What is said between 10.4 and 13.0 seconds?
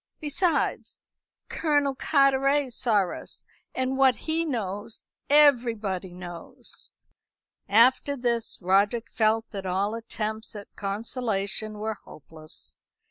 at consolation were hopeless.